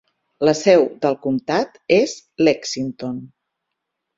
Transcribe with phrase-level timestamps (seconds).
[0.47, 2.17] La seu del comtat és
[2.49, 3.21] Lexington.